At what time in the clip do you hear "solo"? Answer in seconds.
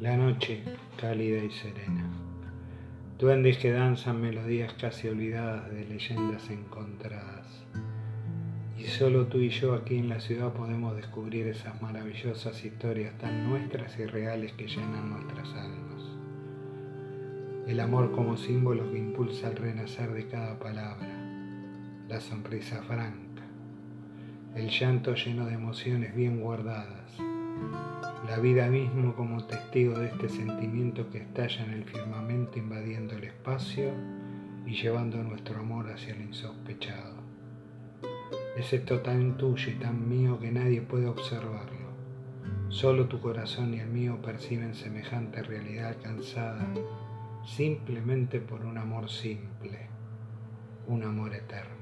8.84-9.26, 42.68-43.06